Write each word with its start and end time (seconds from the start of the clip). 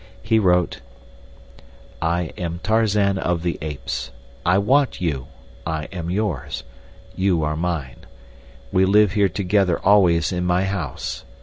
He 0.23 0.39
wrote: 0.39 0.79
I 2.01 2.33
am 2.35 2.59
Tarzan 2.63 3.19
of 3.19 3.43
the 3.43 3.59
Apes. 3.61 4.09
I 4.43 4.57
want 4.57 4.99
you. 4.99 5.27
I 5.63 5.83
am 5.91 6.09
yours. 6.09 6.63
You 7.15 7.43
are 7.43 7.55
mine. 7.55 8.07
We 8.71 8.83
live 8.85 9.11
here 9.11 9.29
together 9.29 9.77
always 9.77 10.31
in 10.31 10.43
my 10.43 10.63
house. 10.65 11.23